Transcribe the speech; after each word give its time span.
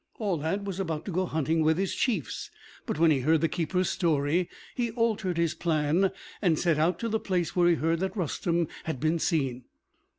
Aulad 0.19 0.65
was 0.65 0.79
about 0.79 1.05
to 1.05 1.11
go 1.11 1.27
hunting 1.27 1.61
with 1.61 1.77
his 1.77 1.93
chiefs; 1.93 2.49
but 2.87 2.97
when 2.97 3.11
he 3.11 3.19
heard 3.19 3.39
the 3.39 3.47
keeper's 3.47 3.87
story 3.87 4.49
he 4.73 4.89
altered 4.93 5.37
his 5.37 5.53
plan, 5.53 6.09
and 6.41 6.57
set 6.57 6.79
out 6.79 6.97
to 6.97 7.07
the 7.07 7.19
place 7.19 7.55
where 7.55 7.69
he 7.69 7.75
heard 7.75 7.99
that 7.99 8.15
Rustem 8.17 8.67
had 8.85 8.99
been 8.99 9.19
seen. 9.19 9.65